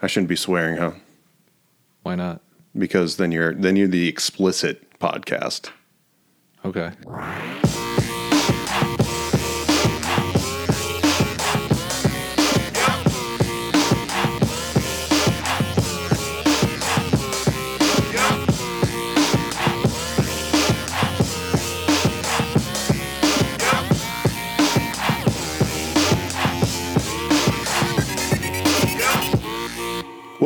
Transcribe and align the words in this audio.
I 0.00 0.06
shouldn't 0.06 0.28
be 0.28 0.36
swearing, 0.36 0.76
huh? 0.76 0.92
Why 2.02 2.14
not? 2.14 2.40
Because 2.76 3.16
then 3.16 3.32
you're 3.32 3.54
then 3.54 3.76
you're 3.76 3.88
the 3.88 4.08
explicit 4.08 4.98
podcast. 4.98 5.70
Okay. 6.64 6.90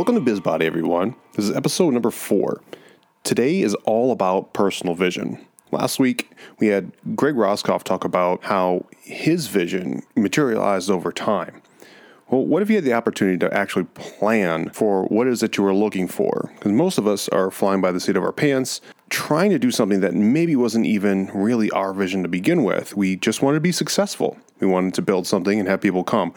Welcome 0.02 0.24
to 0.24 0.32
BizBody, 0.32 0.64
everyone. 0.64 1.14
This 1.34 1.48
is 1.48 1.54
episode 1.54 1.92
number 1.92 2.10
four. 2.10 2.60
Today 3.22 3.60
is 3.60 3.76
all 3.84 4.10
about 4.10 4.52
personal 4.52 4.96
vision. 4.96 5.38
Last 5.70 6.00
week, 6.00 6.32
we 6.58 6.66
had 6.66 6.90
Greg 7.14 7.36
Roscoff 7.36 7.84
talk 7.84 8.02
about 8.02 8.42
how 8.42 8.84
his 9.02 9.46
vision 9.46 10.02
materialized 10.16 10.90
over 10.90 11.12
time. 11.12 11.62
Well, 12.28 12.44
what 12.44 12.62
if 12.62 12.68
you 12.68 12.74
had 12.74 12.84
the 12.84 12.94
opportunity 12.94 13.38
to 13.38 13.54
actually 13.56 13.84
plan 13.94 14.70
for 14.70 15.04
what 15.04 15.28
it 15.28 15.30
is 15.34 15.38
that 15.38 15.56
you 15.56 15.62
were 15.62 15.72
looking 15.72 16.08
for? 16.08 16.50
Because 16.56 16.72
most 16.72 16.98
of 16.98 17.06
us 17.06 17.28
are 17.28 17.52
flying 17.52 17.80
by 17.80 17.92
the 17.92 18.00
seat 18.00 18.16
of 18.16 18.24
our 18.24 18.32
pants, 18.32 18.80
trying 19.08 19.50
to 19.50 19.58
do 19.60 19.70
something 19.70 20.00
that 20.00 20.14
maybe 20.14 20.56
wasn't 20.56 20.84
even 20.84 21.30
really 21.32 21.70
our 21.70 21.94
vision 21.94 22.24
to 22.24 22.28
begin 22.28 22.64
with. 22.64 22.96
We 22.96 23.14
just 23.14 23.40
wanted 23.40 23.58
to 23.58 23.60
be 23.60 23.70
successful. 23.70 24.36
We 24.58 24.66
wanted 24.66 24.94
to 24.94 25.02
build 25.02 25.28
something 25.28 25.60
and 25.60 25.68
have 25.68 25.80
people 25.80 26.02
come. 26.02 26.34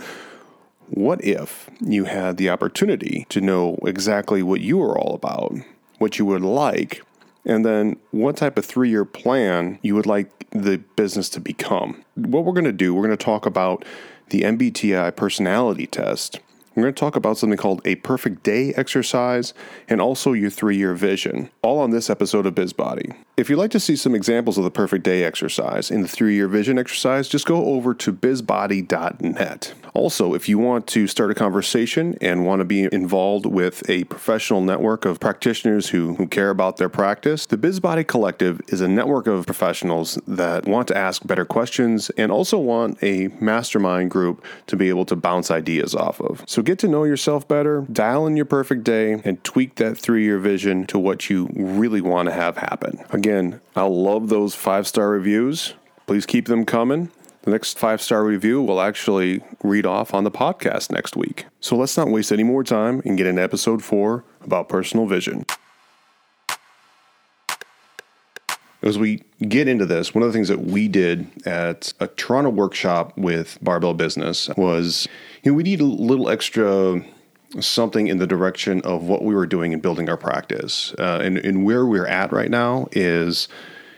What 0.90 1.24
if 1.24 1.70
you 1.82 2.06
had 2.06 2.38
the 2.38 2.50
opportunity 2.50 3.26
to 3.30 3.42
know 3.42 3.78
exactly 3.86 4.44
what 4.44 4.62
you 4.62 4.78
were 4.78 4.98
all 4.98 5.16
about, 5.16 5.54
what 5.98 6.20
you 6.20 6.26
would 6.26 6.44
like, 6.44 7.02
and 7.46 7.66
then 7.66 7.98
what 8.12 8.38
type 8.38 8.58
of 8.58 8.66
three 8.66 8.90
year 8.90 9.06
plan 9.06 9.80
you 9.82 9.96
would 9.96 10.06
like 10.06 10.48
the 10.52 10.78
business 10.96 11.30
to 11.30 11.40
become? 11.40 12.04
What 12.16 12.46
we're 12.46 12.54
going 12.54 12.66
to 12.66 12.72
do, 12.72 12.94
we're 12.94 13.06
going 13.06 13.18
to 13.18 13.24
talk 13.24 13.46
about 13.46 13.84
the 14.30 14.42
MBTI 14.42 15.16
personality 15.16 15.88
test. 15.88 16.40
We're 16.76 16.84
going 16.84 16.94
to 16.94 17.00
talk 17.00 17.16
about 17.16 17.38
something 17.38 17.58
called 17.58 17.82
a 17.86 17.96
perfect 17.96 18.44
day 18.44 18.74
exercise 18.74 19.54
and 19.88 20.02
also 20.02 20.34
your 20.34 20.50
three 20.50 20.78
year 20.78 20.94
vision, 20.94 21.50
all 21.62 21.80
on 21.80 21.92
this 21.92 22.10
episode 22.10 22.46
of 22.46 22.56
BizBody. 22.56 23.16
If 23.38 23.50
you'd 23.50 23.58
like 23.58 23.72
to 23.72 23.82
see 23.82 23.98
some 23.98 24.16
examples 24.16 24.58
of 24.58 24.64
the 24.64 24.72
perfect 24.72 25.04
day 25.04 25.26
exercise 25.26 25.92
in 25.92 26.02
the 26.02 26.08
three 26.08 26.36
year 26.36 26.48
vision 26.48 26.80
exercise, 26.80 27.28
just 27.28 27.46
go 27.46 27.66
over 27.66 27.94
to 27.94 28.14
bizbody.net. 28.14 29.74
Also, 29.94 30.34
if 30.34 30.48
you 30.48 30.58
want 30.58 30.88
to 30.88 31.06
start 31.06 31.32
a 31.32 31.34
conversation 31.34 32.18
and 32.22 32.46
want 32.46 32.62
to 32.62 32.66
be 32.66 32.88
involved 32.94 33.46
with 33.46 33.90
a 33.90 34.06
professional 34.06 34.62
network 34.62 35.04
of 35.04 35.20
practitioners 35.20 35.90
who, 35.90 36.16
who 36.16 36.28
care 36.28 36.50
about 36.50 36.78
their 36.78 36.88
practice, 36.88 37.46
the 37.46 37.58
BizBody 37.58 38.08
Collective 38.08 38.62
is 38.70 38.80
a 38.80 38.88
network 38.88 39.28
of 39.28 39.46
professionals 39.46 40.18
that 40.28 40.66
want 40.66 40.88
to 40.88 40.98
ask 40.98 41.26
better 41.28 41.46
questions 41.46 42.10
and 42.12 42.32
also 42.32 42.58
want 42.58 43.02
a 43.04 43.28
mastermind 43.40 44.12
group 44.12 44.46
to 44.68 44.78
be 44.78 44.88
able 44.88 45.06
to 45.06 45.16
bounce 45.16 45.52
ideas 45.52 45.94
off 45.94 46.22
of. 46.22 46.44
So 46.48 46.62
get 46.62 46.80
to 46.80 46.88
know 46.88 47.04
yourself 47.04 47.48
better, 47.48 47.86
dial 47.92 48.28
in 48.28 48.38
your 48.38 48.46
perfect 48.46 48.86
day, 48.86 49.22
and 49.26 49.44
tweak 49.44 49.76
that 49.76 49.98
three 49.98 50.24
year 50.24 50.40
vision 50.40 50.86
to 50.88 51.00
what 51.00 51.30
you 51.30 51.50
really 51.54 52.02
want 52.02 52.28
to 52.28 52.34
have 52.34 52.58
happen. 52.58 53.00
Again, 53.12 53.25
I 53.76 53.84
love 53.84 54.30
those 54.30 54.54
five 54.54 54.88
star 54.88 55.10
reviews. 55.10 55.74
Please 56.06 56.28
keep 56.28 56.46
them 56.46 56.64
coming. 56.64 57.10
The 57.42 57.52
next 57.52 57.80
five 57.80 58.02
star 58.02 58.24
review 58.24 58.62
will 58.62 58.80
actually 58.80 59.42
read 59.64 59.86
off 59.86 60.14
on 60.14 60.24
the 60.24 60.32
podcast 60.32 60.92
next 60.92 61.16
week. 61.16 61.46
So 61.60 61.76
let's 61.76 61.98
not 61.98 62.10
waste 62.10 62.32
any 62.32 62.44
more 62.44 62.64
time 62.64 63.02
and 63.04 63.18
get 63.18 63.26
into 63.26 63.42
episode 63.42 63.84
four 63.84 64.24
about 64.42 64.70
personal 64.70 65.08
vision. 65.08 65.46
As 68.84 69.00
we 69.00 69.24
get 69.42 69.68
into 69.68 69.88
this, 69.88 70.14
one 70.14 70.22
of 70.22 70.30
the 70.30 70.34
things 70.34 70.50
that 70.50 70.62
we 70.62 70.88
did 70.88 71.28
at 71.48 71.94
a 72.00 72.08
Toronto 72.08 72.52
workshop 72.52 73.18
with 73.18 73.58
Barbell 73.60 73.96
Business 73.96 74.50
was 74.56 75.08
you 75.42 75.52
know, 75.52 75.56
we 75.56 75.64
need 75.64 75.82
a 75.82 75.86
little 75.86 76.30
extra 76.30 77.04
something 77.60 78.08
in 78.08 78.18
the 78.18 78.28
direction 78.28 78.82
of 78.82 79.04
what 79.04 79.24
we 79.24 79.34
were 79.36 79.46
doing 79.46 79.72
in 79.72 79.80
building 79.80 80.10
our 80.10 80.18
practice. 80.18 80.94
Uh, 80.98 81.20
and, 81.24 81.38
and 81.38 81.66
where 81.66 81.86
we're 81.86 82.08
at 82.08 82.32
right 82.32 82.50
now 82.50 82.88
is 82.92 83.48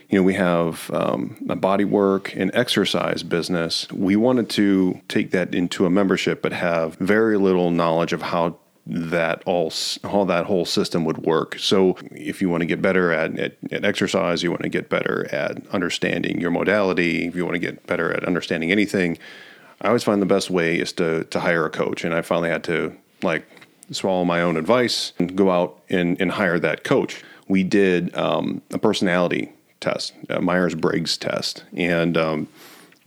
you 0.10 0.18
know, 0.18 0.24
we 0.24 0.36
have 0.36 0.90
um, 0.92 1.36
a 1.50 1.56
body 1.56 1.84
work 1.84 2.34
and 2.36 2.50
exercise 2.54 3.24
business. 3.24 3.92
We 3.92 4.16
wanted 4.16 4.50
to 4.52 5.02
take 5.10 5.32
that 5.32 5.54
into 5.54 5.86
a 5.86 5.90
membership, 5.90 6.42
but 6.42 6.54
have 6.54 6.96
very 6.96 7.38
little 7.38 7.72
knowledge 7.72 8.14
of 8.14 8.22
how 8.22 8.58
that 8.86 9.44
all 9.46 9.74
how 10.04 10.24
that 10.24 10.46
whole 10.46 10.64
system 10.64 11.04
would 11.04 11.18
work. 11.18 11.58
So 11.60 11.98
if 12.12 12.42
you 12.42 12.48
want 12.48 12.62
to 12.62 12.66
get 12.66 12.82
better 12.82 13.12
at, 13.12 13.38
at, 13.38 13.58
at, 13.70 13.84
exercise, 13.84 14.44
you 14.44 14.50
want 14.50 14.64
to 14.64 14.70
get 14.70 14.90
better 14.90 15.28
at 15.34 15.68
understanding 15.74 16.40
your 16.40 16.52
modality, 16.52 17.28
if 17.28 17.36
you 17.36 17.44
want 17.44 17.56
to 17.56 17.60
get 17.60 17.86
better 17.86 18.14
at 18.14 18.24
understanding 18.24 18.72
anything, 18.72 19.18
I 19.82 19.88
always 19.88 20.06
find 20.06 20.22
the 20.22 20.26
best 20.26 20.50
way 20.50 20.80
is 20.80 20.94
to 20.94 21.26
to 21.26 21.40
hire 21.42 21.66
a 21.66 21.70
coach. 21.70 22.06
And 22.06 22.14
I 22.14 22.22
finally 22.22 22.50
had 22.50 22.64
to 22.66 22.96
like 23.24 23.46
swallow 23.92 24.26
my 24.26 24.42
own 24.42 24.58
advice 24.58 25.14
and 25.18 25.36
go 25.36 25.52
out 25.52 25.82
and, 25.90 26.20
and 26.20 26.32
hire 26.32 26.60
that 26.60 26.84
coach. 26.84 27.24
We 27.48 27.64
did 27.64 28.16
um, 28.16 28.62
a 28.72 28.78
personality 28.78 29.54
test, 29.80 30.14
Myers 30.42 30.76
Briggs 30.76 31.18
test, 31.18 31.64
and 31.74 32.18
um, 32.18 32.48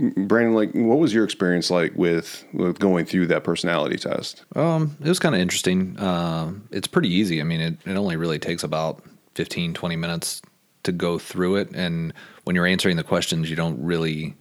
Brandon, 0.01 0.55
like, 0.55 0.73
what 0.73 0.99
was 0.99 1.13
your 1.13 1.25
experience 1.25 1.71
like 1.71 1.93
with 1.95 2.45
with 2.55 2.79
going 2.79 3.05
through 3.05 3.27
that 3.27 3.45
personality 3.45 3.99
test? 3.99 4.45
Um, 4.57 4.97
it 5.01 5.09
was 5.09 5.19
kind 5.19 5.35
of 5.35 5.41
interesting. 5.43 5.99
Uh, 5.99 6.55
it's 6.71 6.87
pretty 6.87 7.11
easy. 7.11 7.41
I 7.41 7.45
mean, 7.45 7.61
it, 7.61 7.77
it 7.85 7.97
only 7.97 8.17
really 8.17 8.39
takes 8.39 8.63
about 8.63 9.03
15, 9.35 9.75
20 9.75 9.97
minutes 9.97 10.41
to 10.85 10.93
go 10.93 11.19
through 11.19 11.57
it. 11.57 11.71
And 11.75 12.15
when 12.45 12.57
you're 12.57 12.67
answering 12.67 12.97
the 12.97 13.05
questions, 13.05 13.51
you 13.51 13.57
don't 13.57 13.83
really 13.85 14.35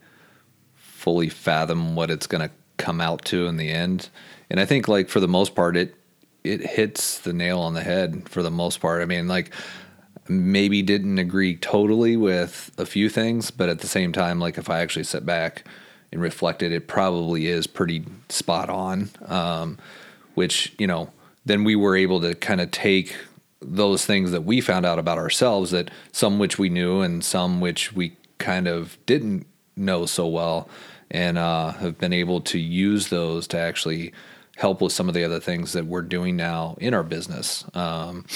fully 0.76 1.28
fathom 1.28 1.94
what 1.94 2.10
it's 2.10 2.26
going 2.26 2.48
to 2.48 2.54
come 2.78 3.00
out 3.00 3.24
to 3.26 3.46
in 3.46 3.58
the 3.58 3.70
end. 3.70 4.08
And 4.50 4.58
I 4.60 4.64
think, 4.64 4.88
like, 4.88 5.08
for 5.08 5.20
the 5.20 5.28
most 5.28 5.54
part, 5.54 5.76
it 5.76 5.94
it 6.42 6.60
hits 6.62 7.18
the 7.18 7.32
nail 7.34 7.60
on 7.60 7.74
the 7.74 7.82
head 7.82 8.28
for 8.28 8.42
the 8.42 8.50
most 8.50 8.80
part. 8.80 9.02
I 9.02 9.04
mean, 9.04 9.28
like, 9.28 9.52
maybe 10.28 10.80
didn't 10.80 11.18
agree 11.18 11.56
totally 11.56 12.16
with 12.16 12.70
a 12.78 12.86
few 12.86 13.08
things, 13.08 13.50
but 13.50 13.68
at 13.68 13.80
the 13.80 13.86
same 13.86 14.12
time, 14.12 14.38
like 14.38 14.56
if 14.56 14.70
I 14.70 14.80
actually 14.80 15.04
sit 15.04 15.26
back 15.26 15.64
and 16.12 16.20
reflected, 16.20 16.72
it 16.72 16.88
probably 16.88 17.46
is 17.46 17.66
pretty 17.66 18.04
spot 18.28 18.70
on. 18.70 19.10
Um, 19.26 19.78
which 20.34 20.72
you 20.78 20.86
know, 20.86 21.10
then 21.44 21.64
we 21.64 21.76
were 21.76 21.96
able 21.96 22.20
to 22.20 22.34
kind 22.34 22.60
of 22.60 22.70
take 22.70 23.16
those 23.60 24.06
things 24.06 24.30
that 24.30 24.42
we 24.42 24.60
found 24.60 24.86
out 24.86 24.98
about 24.98 25.18
ourselves, 25.18 25.72
that 25.72 25.90
some 26.12 26.38
which 26.38 26.58
we 26.58 26.68
knew 26.68 27.00
and 27.00 27.22
some 27.22 27.60
which 27.60 27.92
we 27.92 28.16
kind 28.38 28.66
of 28.66 28.96
didn't 29.04 29.46
know 29.76 30.06
so 30.06 30.26
well, 30.26 30.68
and 31.10 31.36
uh, 31.36 31.72
have 31.72 31.98
been 31.98 32.12
able 32.12 32.40
to 32.40 32.58
use 32.58 33.08
those 33.08 33.46
to 33.48 33.58
actually 33.58 34.12
help 34.60 34.82
with 34.82 34.92
some 34.92 35.08
of 35.08 35.14
the 35.14 35.24
other 35.24 35.40
things 35.40 35.72
that 35.72 35.86
we're 35.86 36.02
doing 36.02 36.36
now 36.36 36.76
in 36.78 36.92
our 36.92 37.02
business. 37.02 37.64
Um, 37.74 38.26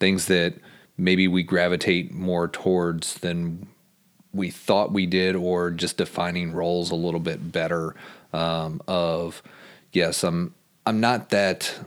things 0.00 0.24
that 0.26 0.54
maybe 0.96 1.28
we 1.28 1.42
gravitate 1.42 2.12
more 2.12 2.48
towards 2.48 3.14
than 3.16 3.68
we 4.32 4.50
thought 4.50 4.90
we 4.90 5.04
did, 5.04 5.36
or 5.36 5.70
just 5.70 5.98
defining 5.98 6.52
roles 6.52 6.90
a 6.90 6.94
little 6.94 7.20
bit 7.20 7.52
better. 7.52 7.94
Um, 8.32 8.80
of 8.88 9.42
yes, 9.92 10.24
I'm 10.24 10.54
I'm 10.86 10.98
not 11.00 11.28
that 11.30 11.78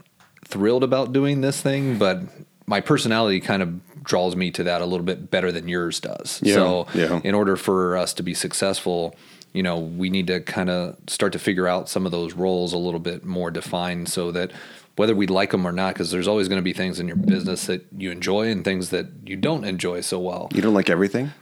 thrilled 0.44 0.84
about 0.84 1.12
doing 1.12 1.40
this 1.40 1.60
thing, 1.60 1.98
but 1.98 2.22
my 2.66 2.80
personality 2.80 3.40
kind 3.40 3.60
of 3.60 4.04
draws 4.04 4.36
me 4.36 4.52
to 4.52 4.62
that 4.64 4.80
a 4.80 4.86
little 4.86 5.04
bit 5.04 5.32
better 5.32 5.50
than 5.50 5.66
yours 5.66 5.98
does. 5.98 6.40
Yeah, 6.42 6.54
so, 6.54 6.86
yeah. 6.94 7.20
in 7.24 7.34
order 7.34 7.56
for 7.56 7.96
us 7.96 8.14
to 8.14 8.22
be 8.22 8.34
successful, 8.34 9.16
you 9.52 9.62
know, 9.62 9.78
we 9.78 10.10
need 10.10 10.26
to 10.28 10.40
kind 10.40 10.70
of 10.70 10.96
start 11.08 11.32
to 11.32 11.38
figure 11.38 11.66
out 11.66 11.88
some 11.88 12.06
of 12.06 12.12
those 12.12 12.34
roles 12.34 12.72
a 12.72 12.78
little 12.78 13.00
bit 13.00 13.24
more 13.24 13.50
defined 13.50 14.08
so 14.08 14.30
that 14.32 14.52
whether 14.96 15.14
we 15.14 15.26
like 15.26 15.50
them 15.50 15.66
or 15.66 15.72
not, 15.72 15.94
because 15.94 16.10
there's 16.10 16.28
always 16.28 16.48
going 16.48 16.58
to 16.58 16.62
be 16.62 16.72
things 16.72 17.00
in 17.00 17.08
your 17.08 17.16
business 17.16 17.66
that 17.66 17.86
you 17.96 18.10
enjoy 18.10 18.48
and 18.48 18.64
things 18.64 18.90
that 18.90 19.06
you 19.24 19.36
don't 19.36 19.64
enjoy 19.64 20.00
so 20.00 20.18
well. 20.18 20.48
You 20.52 20.62
don't 20.62 20.74
like 20.74 20.90
everything? 20.90 21.32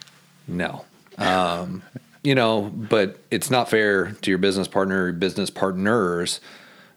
No. 0.47 0.85
Um, 1.19 1.83
you 2.23 2.35
know, 2.35 2.71
but 2.73 3.19
it's 3.31 3.51
not 3.51 3.69
fair 3.69 4.13
to 4.13 4.31
your 4.31 4.39
business 4.39 4.69
partner 4.69 5.07
or 5.07 5.13
business 5.13 5.51
partners 5.51 6.41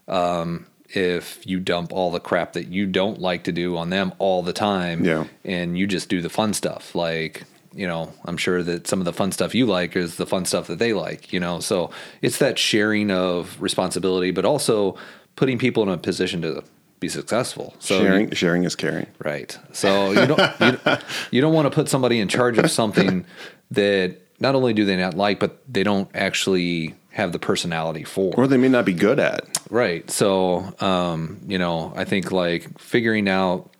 um, 0.08 0.66
if 0.88 1.44
you 1.46 1.58
dump 1.58 1.92
all 1.92 2.10
the 2.10 2.20
crap 2.20 2.52
that 2.52 2.68
you 2.68 2.86
don't 2.86 3.20
like 3.20 3.44
to 3.44 3.52
do 3.52 3.76
on 3.76 3.90
them 3.90 4.12
all 4.18 4.42
the 4.42 4.52
time. 4.52 5.04
Yeah. 5.04 5.24
And 5.44 5.76
you 5.76 5.86
just 5.86 6.08
do 6.08 6.22
the 6.22 6.30
fun 6.30 6.54
stuff. 6.54 6.94
Like, 6.94 7.44
you 7.74 7.86
know, 7.86 8.12
I'm 8.24 8.36
sure 8.36 8.62
that 8.62 8.86
some 8.86 9.00
of 9.00 9.04
the 9.04 9.12
fun 9.12 9.32
stuff 9.32 9.54
you 9.54 9.66
like 9.66 9.96
is 9.96 10.16
the 10.16 10.26
fun 10.26 10.44
stuff 10.44 10.66
that 10.66 10.78
they 10.78 10.92
like, 10.92 11.32
you 11.32 11.40
know. 11.40 11.60
So 11.60 11.90
it's 12.20 12.38
that 12.38 12.58
sharing 12.58 13.10
of 13.10 13.60
responsibility, 13.60 14.30
but 14.30 14.44
also 14.44 14.96
putting 15.36 15.58
people 15.58 15.82
in 15.82 15.88
a 15.88 15.98
position 15.98 16.42
to 16.42 16.62
be 17.00 17.08
successful. 17.08 17.74
So 17.78 18.00
sharing, 18.00 18.28
you, 18.28 18.34
sharing 18.34 18.64
is 18.64 18.76
caring. 18.76 19.06
Right. 19.18 19.58
So 19.72 20.12
you 20.12 20.26
don't 20.26 20.60
you, 20.60 20.96
you 21.30 21.40
don't 21.40 21.52
want 21.52 21.66
to 21.66 21.70
put 21.70 21.88
somebody 21.88 22.20
in 22.20 22.28
charge 22.28 22.58
of 22.58 22.70
something 22.70 23.26
that 23.72 24.18
not 24.38 24.54
only 24.54 24.72
do 24.72 24.84
they 24.84 24.96
not 24.96 25.14
like, 25.14 25.40
but 25.40 25.60
they 25.72 25.82
don't 25.82 26.08
actually 26.14 26.94
have 27.10 27.32
the 27.32 27.38
personality 27.38 28.04
for. 28.04 28.34
Or 28.36 28.46
they 28.46 28.56
may 28.56 28.68
not 28.68 28.84
be 28.84 28.94
good 28.94 29.18
at. 29.18 29.46
Right. 29.70 30.10
So, 30.10 30.74
um, 30.80 31.40
you 31.46 31.58
know, 31.58 31.92
I 31.94 32.04
think 32.04 32.32
like 32.32 32.78
figuring 32.78 33.28
out 33.28 33.70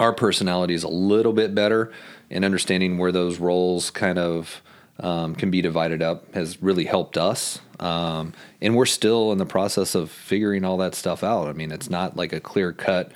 our 0.00 0.12
personalities 0.12 0.82
a 0.82 0.88
little 0.88 1.32
bit 1.32 1.54
better 1.54 1.92
and 2.30 2.44
understanding 2.44 2.98
where 2.98 3.12
those 3.12 3.38
roles 3.38 3.90
kind 3.90 4.18
of 4.18 4.62
um, 5.00 5.34
can 5.34 5.50
be 5.50 5.60
divided 5.60 6.02
up 6.02 6.32
has 6.34 6.62
really 6.62 6.84
helped 6.84 7.18
us. 7.18 7.60
Um, 7.80 8.32
and 8.60 8.76
we're 8.76 8.86
still 8.86 9.32
in 9.32 9.38
the 9.38 9.46
process 9.46 9.94
of 9.94 10.10
figuring 10.10 10.64
all 10.64 10.76
that 10.78 10.94
stuff 10.94 11.24
out. 11.24 11.48
I 11.48 11.52
mean, 11.52 11.72
it's 11.72 11.90
not 11.90 12.16
like 12.16 12.32
a 12.32 12.40
clear 12.40 12.72
cut, 12.72 13.12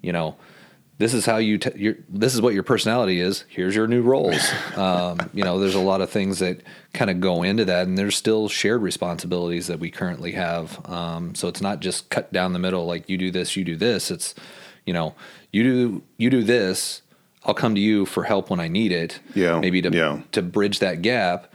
you 0.00 0.12
know, 0.12 0.36
this 0.98 1.14
is 1.14 1.24
how 1.24 1.36
you, 1.36 1.58
t- 1.58 1.94
this 2.08 2.34
is 2.34 2.40
what 2.40 2.54
your 2.54 2.64
personality 2.64 3.20
is. 3.20 3.44
Here's 3.48 3.74
your 3.74 3.86
new 3.86 4.02
roles. 4.02 4.50
Um, 4.78 5.18
you 5.34 5.42
know, 5.42 5.58
there's 5.58 5.74
a 5.74 5.80
lot 5.80 6.00
of 6.00 6.08
things 6.08 6.38
that 6.38 6.62
kind 6.92 7.10
of 7.10 7.20
go 7.20 7.42
into 7.42 7.64
that, 7.64 7.88
and 7.88 7.98
there's 7.98 8.14
still 8.14 8.48
shared 8.48 8.80
responsibilities 8.80 9.66
that 9.66 9.80
we 9.80 9.90
currently 9.90 10.32
have. 10.32 10.88
Um, 10.88 11.34
so 11.34 11.48
it's 11.48 11.60
not 11.60 11.80
just 11.80 12.08
cut 12.08 12.32
down 12.32 12.52
the 12.52 12.60
middle, 12.60 12.86
like 12.86 13.08
you 13.08 13.18
do 13.18 13.32
this, 13.32 13.56
you 13.56 13.64
do 13.64 13.74
this. 13.74 14.12
It's, 14.12 14.36
you 14.86 14.92
know, 14.92 15.16
you 15.52 15.64
do 15.64 16.02
you 16.16 16.30
do 16.30 16.44
this. 16.44 17.02
I'll 17.44 17.54
come 17.54 17.74
to 17.74 17.80
you 17.80 18.06
for 18.06 18.24
help 18.24 18.50
when 18.50 18.60
I 18.60 18.68
need 18.68 18.92
it. 18.92 19.20
Yeah, 19.34 19.60
maybe 19.60 19.82
to 19.82 19.90
yeah. 19.90 20.20
to 20.32 20.42
bridge 20.42 20.80
that 20.80 21.02
gap, 21.02 21.52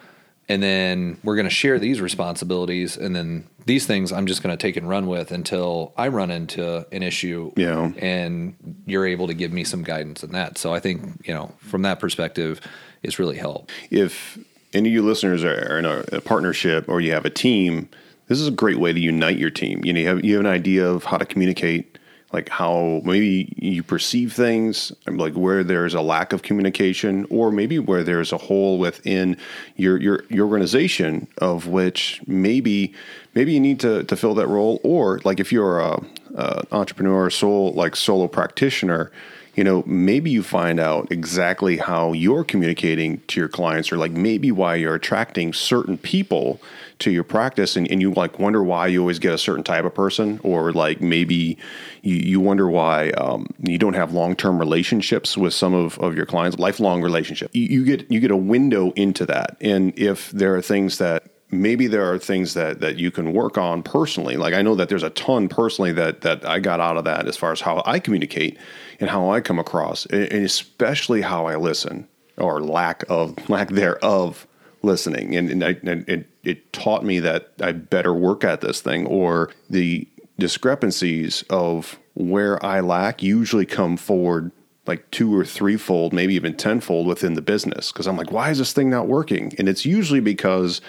and 0.49 0.61
then 0.61 1.19
we're 1.23 1.35
going 1.35 1.47
to 1.47 1.53
share 1.53 1.79
these 1.79 2.01
responsibilities, 2.01 2.97
and 2.97 3.15
then 3.15 3.47
these 3.65 3.85
things 3.85 4.11
I'm 4.11 4.27
just 4.27 4.43
going 4.43 4.55
to 4.55 4.61
take 4.61 4.75
and 4.77 4.87
run 4.87 5.07
with 5.07 5.31
until 5.31 5.93
I 5.97 6.09
run 6.09 6.31
into 6.31 6.85
an 6.91 7.03
issue. 7.03 7.51
Yeah. 7.55 7.91
And 7.97 8.55
you're 8.85 9.05
able 9.05 9.27
to 9.27 9.33
give 9.33 9.53
me 9.53 9.63
some 9.63 9.83
guidance 9.83 10.23
in 10.23 10.31
that. 10.33 10.57
So 10.57 10.73
I 10.73 10.79
think, 10.79 11.25
you 11.25 11.33
know, 11.33 11.53
from 11.59 11.83
that 11.83 11.99
perspective, 11.99 12.59
it's 13.03 13.19
really 13.19 13.37
helped. 13.37 13.71
If 13.89 14.37
any 14.73 14.89
of 14.89 14.93
you 14.93 15.01
listeners 15.01 15.43
are 15.43 15.77
in 15.79 15.85
a, 15.85 16.03
a 16.11 16.21
partnership 16.21 16.89
or 16.89 16.99
you 16.99 17.13
have 17.13 17.25
a 17.25 17.29
team, 17.29 17.87
this 18.27 18.39
is 18.39 18.47
a 18.47 18.51
great 18.51 18.79
way 18.79 18.91
to 18.91 18.99
unite 18.99 19.37
your 19.37 19.49
team. 19.49 19.81
You 19.85 19.93
know, 19.93 19.99
you 19.99 20.07
have, 20.07 20.25
you 20.25 20.33
have 20.33 20.45
an 20.45 20.51
idea 20.51 20.85
of 20.85 21.05
how 21.05 21.17
to 21.17 21.25
communicate 21.25 21.92
like 22.33 22.49
how 22.49 23.01
maybe 23.05 23.53
you 23.57 23.83
perceive 23.83 24.33
things, 24.33 24.91
um, 25.07 25.17
like 25.17 25.33
where 25.35 25.63
there's 25.63 25.93
a 25.93 26.01
lack 26.01 26.33
of 26.33 26.41
communication, 26.41 27.25
or 27.29 27.51
maybe 27.51 27.77
where 27.77 28.03
there's 28.03 28.33
a 28.33 28.37
hole 28.37 28.79
within 28.79 29.37
your 29.77 29.97
your, 30.01 30.23
your 30.29 30.47
organization 30.47 31.27
of 31.37 31.67
which 31.67 32.21
maybe 32.25 32.93
maybe 33.35 33.53
you 33.53 33.59
need 33.59 33.79
to, 33.79 34.03
to 34.03 34.15
fill 34.15 34.33
that 34.33 34.47
role, 34.47 34.81
or 34.83 35.19
like 35.23 35.39
if 35.39 35.51
you're 35.51 35.79
a, 35.79 36.03
a 36.35 36.65
entrepreneur, 36.71 37.29
soul 37.29 37.71
like 37.73 37.95
solo 37.95 38.27
practitioner, 38.27 39.11
you 39.55 39.63
know, 39.63 39.83
maybe 39.85 40.31
you 40.31 40.41
find 40.41 40.79
out 40.79 41.11
exactly 41.11 41.77
how 41.77 42.13
you're 42.13 42.43
communicating 42.43 43.19
to 43.27 43.39
your 43.39 43.49
clients, 43.49 43.91
or 43.91 43.97
like 43.97 44.11
maybe 44.11 44.51
why 44.51 44.73
you're 44.75 44.95
attracting 44.95 45.53
certain 45.53 45.97
people 45.99 46.59
to 47.03 47.11
your 47.11 47.23
practice 47.23 47.75
and, 47.75 47.89
and 47.91 48.01
you 48.01 48.11
like 48.11 48.39
wonder 48.39 48.63
why 48.63 48.87
you 48.87 48.99
always 48.99 49.19
get 49.19 49.33
a 49.33 49.37
certain 49.37 49.63
type 49.63 49.85
of 49.85 49.93
person? 49.93 50.39
Or 50.43 50.71
like 50.71 51.01
maybe 51.01 51.57
you, 52.01 52.15
you 52.15 52.39
wonder 52.39 52.69
why 52.69 53.09
um, 53.11 53.47
you 53.61 53.77
don't 53.77 53.93
have 53.93 54.13
long-term 54.13 54.59
relationships 54.59 55.37
with 55.37 55.53
some 55.53 55.73
of, 55.73 55.97
of 55.99 56.15
your 56.15 56.25
clients 56.25 56.57
lifelong 56.57 57.01
relationship. 57.01 57.51
You, 57.53 57.63
you 57.63 57.85
get 57.85 58.11
you 58.11 58.19
get 58.19 58.31
a 58.31 58.37
window 58.37 58.91
into 58.91 59.25
that. 59.27 59.57
And 59.61 59.97
if 59.97 60.31
there 60.31 60.55
are 60.55 60.61
things 60.61 60.97
that 60.97 61.29
maybe 61.51 61.87
there 61.87 62.11
are 62.11 62.17
things 62.17 62.53
that 62.55 62.79
that 62.79 62.97
you 62.97 63.11
can 63.11 63.33
work 63.33 63.57
on 63.57 63.83
personally. 63.83 64.37
Like 64.37 64.53
i 64.53 64.61
know 64.61 64.75
that 64.75 64.89
there's 64.89 65.03
a 65.03 65.11
ton 65.11 65.47
personally 65.47 65.91
that 65.93 66.21
that 66.21 66.45
i 66.45 66.59
got 66.59 66.79
out 66.79 66.97
of 66.97 67.03
that 67.03 67.27
as 67.27 67.37
far 67.37 67.51
as 67.51 67.61
how 67.61 67.83
i 67.85 67.99
communicate 67.99 68.57
and 68.99 69.09
how 69.09 69.29
i 69.29 69.39
come 69.39 69.59
across 69.59 70.05
and 70.07 70.43
especially 70.43 71.21
how 71.21 71.45
i 71.45 71.55
listen 71.55 72.07
or 72.37 72.61
lack 72.61 73.03
of 73.09 73.37
lack 73.49 73.69
thereof 73.69 74.47
listening 74.83 75.35
and, 75.35 75.49
and, 75.49 75.63
I, 75.63 75.77
and 75.83 76.07
it, 76.09 76.29
it 76.43 76.73
taught 76.73 77.03
me 77.03 77.19
that 77.19 77.53
i 77.61 77.71
better 77.71 78.13
work 78.13 78.43
at 78.43 78.61
this 78.61 78.81
thing 78.81 79.07
or 79.07 79.49
the 79.69 80.07
discrepancies 80.37 81.43
of 81.49 81.97
where 82.13 82.63
i 82.65 82.79
lack 82.79 83.23
usually 83.23 83.65
come 83.65 83.97
forward 83.97 84.51
like 84.85 85.09
two 85.11 85.33
or 85.33 85.45
threefold 85.45 86.11
maybe 86.11 86.35
even 86.35 86.55
tenfold 86.55 87.07
within 87.07 87.33
the 87.35 87.41
business 87.41 87.91
because 87.91 88.07
i'm 88.07 88.17
like 88.17 88.31
why 88.31 88.49
is 88.49 88.57
this 88.57 88.73
thing 88.73 88.89
not 88.89 89.07
working 89.07 89.53
and 89.57 89.69
it's 89.69 89.85
usually 89.85 90.19
because 90.19 90.81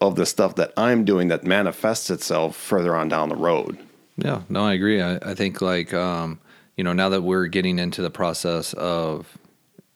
of 0.00 0.16
the 0.16 0.26
stuff 0.26 0.54
that 0.56 0.72
I'm 0.76 1.04
doing 1.04 1.28
that 1.28 1.44
manifests 1.44 2.10
itself 2.10 2.56
further 2.56 2.96
on 2.96 3.08
down 3.08 3.28
the 3.28 3.36
road. 3.36 3.78
Yeah, 4.16 4.42
no, 4.48 4.64
I 4.64 4.74
agree. 4.74 5.00
I, 5.00 5.16
I 5.16 5.34
think 5.34 5.60
like 5.60 5.92
um, 5.94 6.40
you 6.76 6.84
know 6.84 6.92
now 6.92 7.08
that 7.10 7.22
we're 7.22 7.46
getting 7.46 7.78
into 7.78 8.02
the 8.02 8.10
process 8.10 8.72
of 8.74 9.38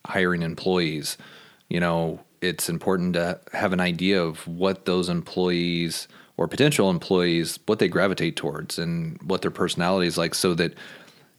hiring 0.06 0.42
employees, 0.42 1.16
you 1.68 1.80
know 1.80 2.20
it's 2.44 2.68
important 2.68 3.14
to 3.14 3.40
have 3.52 3.72
an 3.72 3.80
idea 3.80 4.22
of 4.22 4.46
what 4.46 4.84
those 4.84 5.08
employees 5.08 6.08
or 6.36 6.48
potential 6.48 6.90
employees 6.90 7.58
what 7.66 7.78
they 7.78 7.88
gravitate 7.88 8.36
towards 8.36 8.78
and 8.78 9.20
what 9.22 9.42
their 9.42 9.50
personality 9.50 10.06
is 10.06 10.18
like, 10.18 10.34
so 10.34 10.54
that 10.54 10.74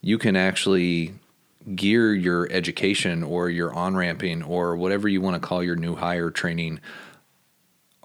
you 0.01 0.17
can 0.17 0.35
actually 0.35 1.13
gear 1.75 2.13
your 2.13 2.47
education 2.51 3.23
or 3.23 3.49
your 3.49 3.73
on 3.73 3.95
ramping 3.95 4.43
or 4.43 4.75
whatever 4.75 5.07
you 5.07 5.19
want 5.19 5.41
to 5.41 5.47
call 5.47 5.63
your 5.63 5.75
new 5.75 5.95
hire 5.95 6.29
training 6.29 6.79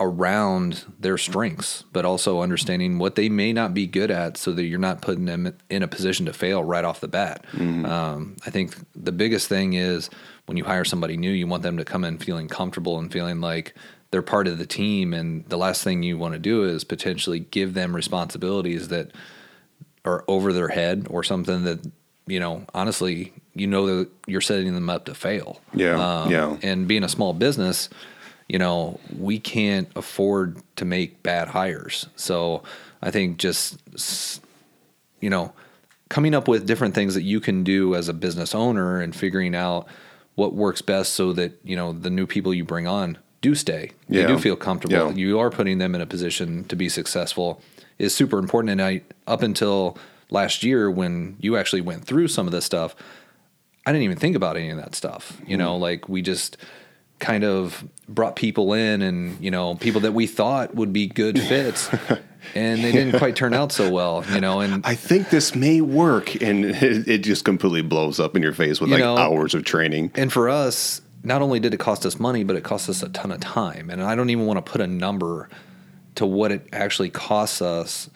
around 0.00 0.84
their 0.98 1.18
strengths, 1.18 1.84
but 1.92 2.06
also 2.06 2.40
understanding 2.40 2.98
what 2.98 3.16
they 3.16 3.28
may 3.28 3.52
not 3.52 3.74
be 3.74 3.86
good 3.86 4.10
at 4.10 4.38
so 4.38 4.50
that 4.50 4.64
you're 4.64 4.78
not 4.78 5.02
putting 5.02 5.26
them 5.26 5.54
in 5.68 5.82
a 5.82 5.88
position 5.88 6.24
to 6.24 6.32
fail 6.32 6.64
right 6.64 6.84
off 6.86 7.00
the 7.00 7.08
bat. 7.08 7.44
Mm-hmm. 7.52 7.84
Um, 7.84 8.36
I 8.46 8.50
think 8.50 8.74
the 8.96 9.12
biggest 9.12 9.46
thing 9.46 9.74
is 9.74 10.08
when 10.46 10.56
you 10.56 10.64
hire 10.64 10.86
somebody 10.86 11.18
new, 11.18 11.30
you 11.30 11.46
want 11.46 11.62
them 11.62 11.76
to 11.76 11.84
come 11.84 12.04
in 12.04 12.16
feeling 12.16 12.48
comfortable 12.48 12.98
and 12.98 13.12
feeling 13.12 13.42
like 13.42 13.74
they're 14.10 14.22
part 14.22 14.48
of 14.48 14.56
the 14.56 14.66
team. 14.66 15.12
And 15.12 15.44
the 15.50 15.58
last 15.58 15.84
thing 15.84 16.02
you 16.02 16.16
want 16.16 16.32
to 16.32 16.40
do 16.40 16.64
is 16.64 16.82
potentially 16.82 17.38
give 17.38 17.74
them 17.74 17.94
responsibilities 17.94 18.88
that 18.88 19.12
are 20.06 20.24
over 20.26 20.52
their 20.54 20.68
head 20.68 21.06
or 21.10 21.22
something 21.22 21.64
that, 21.64 21.86
you 22.26 22.40
know, 22.40 22.64
honestly, 22.72 23.34
you 23.54 23.66
know 23.66 23.86
that 23.86 24.08
you're 24.26 24.40
setting 24.40 24.72
them 24.72 24.88
up 24.88 25.04
to 25.04 25.14
fail. 25.14 25.60
Yeah. 25.74 26.22
Um, 26.22 26.30
yeah. 26.30 26.56
And 26.62 26.88
being 26.88 27.04
a 27.04 27.08
small 27.08 27.34
business, 27.34 27.90
you 28.50 28.58
know, 28.58 28.98
we 29.16 29.38
can't 29.38 29.88
afford 29.94 30.56
to 30.74 30.84
make 30.84 31.22
bad 31.22 31.46
hires. 31.46 32.08
So 32.16 32.64
I 33.00 33.12
think 33.12 33.38
just, 33.38 34.42
you 35.20 35.30
know, 35.30 35.52
coming 36.08 36.34
up 36.34 36.48
with 36.48 36.66
different 36.66 36.92
things 36.96 37.14
that 37.14 37.22
you 37.22 37.38
can 37.38 37.62
do 37.62 37.94
as 37.94 38.08
a 38.08 38.12
business 38.12 38.52
owner 38.52 39.00
and 39.00 39.14
figuring 39.14 39.54
out 39.54 39.86
what 40.34 40.52
works 40.52 40.82
best 40.82 41.12
so 41.12 41.32
that, 41.34 41.60
you 41.62 41.76
know, 41.76 41.92
the 41.92 42.10
new 42.10 42.26
people 42.26 42.52
you 42.52 42.64
bring 42.64 42.88
on 42.88 43.18
do 43.40 43.54
stay. 43.54 43.92
Yeah. 44.08 44.22
You 44.22 44.26
do 44.26 44.38
feel 44.40 44.56
comfortable. 44.56 44.96
Yeah. 44.96 45.14
You 45.14 45.38
are 45.38 45.50
putting 45.50 45.78
them 45.78 45.94
in 45.94 46.00
a 46.00 46.06
position 46.06 46.64
to 46.64 46.74
be 46.74 46.88
successful 46.88 47.62
is 48.00 48.12
super 48.12 48.40
important. 48.40 48.72
And 48.72 48.82
I, 48.82 49.02
up 49.28 49.42
until 49.42 49.96
last 50.28 50.64
year 50.64 50.90
when 50.90 51.36
you 51.40 51.56
actually 51.56 51.82
went 51.82 52.04
through 52.04 52.26
some 52.26 52.46
of 52.46 52.52
this 52.52 52.64
stuff, 52.64 52.96
I 53.86 53.92
didn't 53.92 54.02
even 54.02 54.18
think 54.18 54.34
about 54.34 54.56
any 54.56 54.70
of 54.70 54.76
that 54.78 54.96
stuff. 54.96 55.36
You 55.42 55.50
mm-hmm. 55.50 55.58
know, 55.58 55.76
like 55.76 56.08
we 56.08 56.20
just, 56.20 56.56
kind 57.20 57.44
of 57.44 57.84
brought 58.08 58.34
people 58.34 58.72
in 58.72 59.02
and 59.02 59.42
you 59.42 59.50
know 59.50 59.76
people 59.76 60.00
that 60.00 60.12
we 60.12 60.26
thought 60.26 60.74
would 60.74 60.92
be 60.92 61.06
good 61.06 61.38
fits 61.48 61.88
and 62.54 62.82
they 62.82 62.90
didn't 62.90 63.18
quite 63.18 63.36
turn 63.36 63.54
out 63.54 63.70
so 63.70 63.90
well 63.90 64.24
you 64.32 64.40
know 64.40 64.60
and 64.60 64.84
i 64.84 64.94
think 64.94 65.30
this 65.30 65.54
may 65.54 65.80
work 65.80 66.34
and 66.42 66.64
it, 66.82 67.06
it 67.06 67.18
just 67.18 67.44
completely 67.44 67.82
blows 67.82 68.18
up 68.18 68.34
in 68.34 68.42
your 68.42 68.52
face 68.52 68.80
with 68.80 68.90
like 68.90 69.00
know, 69.00 69.16
hours 69.16 69.54
of 69.54 69.64
training. 69.64 70.10
and 70.14 70.32
for 70.32 70.48
us 70.48 71.02
not 71.22 71.42
only 71.42 71.60
did 71.60 71.72
it 71.74 71.76
cost 71.76 72.04
us 72.04 72.18
money 72.18 72.42
but 72.42 72.56
it 72.56 72.64
cost 72.64 72.88
us 72.88 73.02
a 73.02 73.08
ton 73.10 73.30
of 73.30 73.38
time 73.40 73.90
and 73.90 74.02
i 74.02 74.16
don't 74.16 74.30
even 74.30 74.46
want 74.46 74.56
to 74.64 74.72
put 74.72 74.80
a 74.80 74.86
number 74.86 75.48
to 76.14 76.26
what 76.26 76.50
it 76.50 76.66
actually 76.72 77.10
costs 77.10 77.62
us 77.62 78.10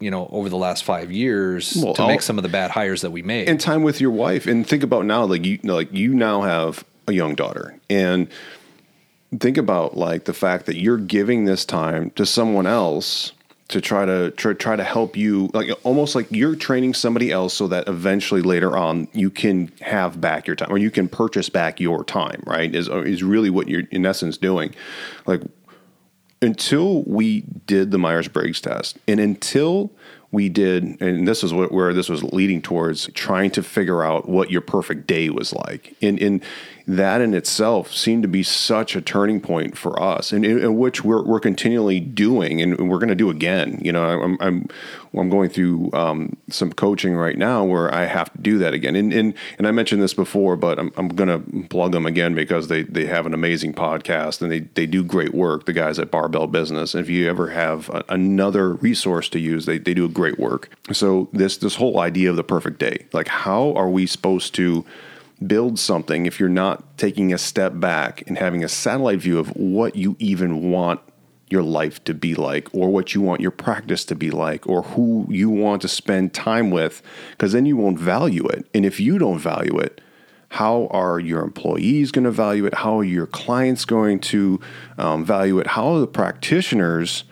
you 0.00 0.10
know 0.10 0.28
over 0.30 0.48
the 0.48 0.56
last 0.56 0.84
five 0.84 1.10
years 1.10 1.76
well, 1.82 1.94
to 1.94 2.02
I'll, 2.02 2.08
make 2.08 2.22
some 2.22 2.38
of 2.38 2.42
the 2.42 2.48
bad 2.48 2.70
hires 2.70 3.00
that 3.00 3.10
we 3.10 3.22
made. 3.22 3.48
And 3.48 3.60
time 3.60 3.82
with 3.82 4.00
your 4.00 4.10
wife 4.10 4.46
and 4.46 4.66
think 4.66 4.82
about 4.82 5.04
now 5.04 5.24
like 5.24 5.44
you 5.44 5.58
like 5.62 5.92
you 5.92 6.14
now 6.14 6.42
have 6.42 6.84
a 7.06 7.12
young 7.12 7.34
daughter. 7.34 7.78
And 7.88 8.28
think 9.38 9.56
about 9.56 9.96
like 9.96 10.24
the 10.24 10.32
fact 10.32 10.66
that 10.66 10.76
you're 10.76 10.98
giving 10.98 11.44
this 11.44 11.64
time 11.64 12.10
to 12.10 12.24
someone 12.24 12.66
else 12.66 13.32
to 13.68 13.80
try 13.80 14.06
to 14.06 14.30
try, 14.32 14.52
try 14.52 14.76
to 14.76 14.84
help 14.84 15.16
you 15.16 15.50
like 15.52 15.68
almost 15.82 16.14
like 16.14 16.30
you're 16.30 16.54
training 16.54 16.94
somebody 16.94 17.32
else 17.32 17.52
so 17.52 17.66
that 17.66 17.88
eventually 17.88 18.40
later 18.40 18.76
on 18.76 19.08
you 19.12 19.28
can 19.28 19.72
have 19.80 20.20
back 20.20 20.46
your 20.46 20.54
time 20.54 20.70
or 20.70 20.78
you 20.78 20.90
can 20.90 21.08
purchase 21.08 21.48
back 21.48 21.80
your 21.80 22.04
time 22.04 22.40
right 22.46 22.72
is 22.76 22.88
uh, 22.88 23.00
is 23.00 23.24
really 23.24 23.50
what 23.50 23.66
you're 23.66 23.82
in 23.90 24.06
essence 24.06 24.38
doing 24.38 24.72
like 25.26 25.42
until 26.42 27.02
we 27.04 27.40
did 27.66 27.90
the 27.90 27.98
Myers-Briggs 27.98 28.60
test 28.60 28.98
and 29.08 29.18
until 29.18 29.90
we 30.32 30.48
did, 30.48 31.00
and 31.00 31.26
this 31.26 31.42
is 31.42 31.54
what, 31.54 31.72
where 31.72 31.94
this 31.94 32.08
was 32.08 32.22
leading 32.24 32.60
towards 32.60 33.06
trying 33.14 33.50
to 33.52 33.62
figure 33.62 34.02
out 34.02 34.28
what 34.28 34.50
your 34.50 34.60
perfect 34.60 35.06
day 35.06 35.30
was 35.30 35.52
like. 35.52 35.96
And, 36.02 36.20
and 36.20 36.42
that 36.86 37.20
in 37.20 37.34
itself 37.34 37.92
seemed 37.92 38.22
to 38.22 38.28
be 38.28 38.44
such 38.44 38.94
a 38.94 39.00
turning 39.00 39.40
point 39.40 39.76
for 39.76 40.00
us, 40.00 40.32
and 40.32 40.44
in, 40.44 40.58
in 40.58 40.78
which 40.78 41.02
we're, 41.02 41.24
we're 41.24 41.40
continually 41.40 41.98
doing, 41.98 42.62
and 42.62 42.88
we're 42.88 42.98
going 42.98 43.08
to 43.08 43.16
do 43.16 43.28
again. 43.28 43.80
You 43.82 43.90
know, 43.90 44.04
I'm, 44.04 44.36
I'm, 44.40 44.68
I'm 45.12 45.28
going 45.28 45.50
through 45.50 45.90
um, 45.92 46.36
some 46.48 46.72
coaching 46.72 47.16
right 47.16 47.36
now 47.36 47.64
where 47.64 47.92
I 47.92 48.04
have 48.04 48.32
to 48.32 48.38
do 48.38 48.58
that 48.58 48.72
again. 48.72 48.94
And 48.94 49.12
and, 49.12 49.34
and 49.58 49.66
I 49.66 49.72
mentioned 49.72 50.00
this 50.00 50.14
before, 50.14 50.56
but 50.56 50.78
I'm, 50.78 50.92
I'm 50.96 51.08
going 51.08 51.28
to 51.28 51.68
plug 51.68 51.90
them 51.90 52.06
again 52.06 52.34
because 52.34 52.68
they, 52.68 52.82
they 52.82 53.06
have 53.06 53.26
an 53.26 53.34
amazing 53.34 53.72
podcast 53.72 54.40
and 54.40 54.52
they, 54.52 54.60
they 54.60 54.86
do 54.86 55.02
great 55.02 55.34
work, 55.34 55.66
the 55.66 55.72
guys 55.72 55.98
at 55.98 56.10
Barbell 56.10 56.46
Business. 56.46 56.94
And 56.94 57.02
if 57.02 57.10
you 57.10 57.28
ever 57.28 57.48
have 57.48 57.88
a, 57.88 58.04
another 58.10 58.74
resource 58.74 59.28
to 59.30 59.40
use, 59.40 59.66
they, 59.66 59.78
they 59.78 59.94
do 59.94 60.08
great 60.08 60.38
work. 60.38 60.70
So 60.92 61.28
this 61.32 61.56
this 61.56 61.74
whole 61.74 61.98
idea 61.98 62.30
of 62.30 62.36
the 62.36 62.44
perfect 62.44 62.78
day, 62.78 63.06
like 63.12 63.26
how 63.26 63.72
are 63.74 63.90
we 63.90 64.06
supposed 64.06 64.54
to 64.54 64.84
build 65.44 65.78
something 65.78 66.26
if 66.26 66.40
you're 66.40 66.48
not 66.48 66.96
taking 66.96 67.32
a 67.32 67.38
step 67.38 67.78
back 67.78 68.22
and 68.26 68.38
having 68.38 68.64
a 68.64 68.68
satellite 68.68 69.20
view 69.20 69.38
of 69.38 69.48
what 69.56 69.96
you 69.96 70.16
even 70.18 70.70
want 70.70 71.00
your 71.48 71.62
life 71.62 72.02
to 72.04 72.14
be 72.14 72.34
like 72.34 72.68
or 72.74 72.88
what 72.88 73.14
you 73.14 73.20
want 73.20 73.40
your 73.40 73.50
practice 73.50 74.04
to 74.04 74.14
be 74.14 74.30
like 74.30 74.66
or 74.66 74.82
who 74.82 75.26
you 75.30 75.48
want 75.48 75.82
to 75.82 75.88
spend 75.88 76.34
time 76.34 76.70
with 76.70 77.02
because 77.30 77.52
then 77.52 77.66
you 77.66 77.76
won't 77.76 77.98
value 77.98 78.46
it. 78.48 78.66
And 78.74 78.84
if 78.84 78.98
you 78.98 79.18
don't 79.18 79.38
value 79.38 79.78
it 79.78 80.00
how 80.48 80.86
are 80.90 81.18
your 81.18 81.42
employees 81.42 82.12
going 82.12 82.24
to 82.24 82.30
value 82.30 82.66
it? 82.66 82.74
How 82.74 83.00
are 83.00 83.04
your 83.04 83.26
clients 83.26 83.84
going 83.84 84.20
to 84.20 84.60
um, 84.96 85.24
value 85.24 85.58
it? 85.58 85.66
How 85.66 85.94
are 85.94 86.00
the 86.00 86.06
practitioners 86.06 87.24